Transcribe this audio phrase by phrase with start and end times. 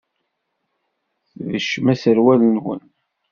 [1.31, 2.81] Tbeccem aserwal-nwen.